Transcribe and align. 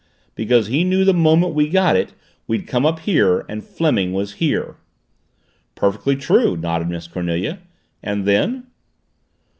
Because 0.33 0.65
he 0.65 0.83
knew 0.83 1.05
the 1.05 1.13
moment 1.13 1.53
we 1.53 1.69
got 1.69 1.95
it, 1.95 2.15
we'd 2.47 2.65
come 2.65 2.87
up 2.87 3.01
here 3.01 3.45
and 3.47 3.63
Fleming 3.63 4.13
was 4.13 4.33
here." 4.41 4.77
"Perfectly 5.75 6.15
true," 6.15 6.57
nodded 6.57 6.89
Miss 6.89 7.05
Cornelia. 7.07 7.59
"And 8.01 8.25
then?" 8.25 8.65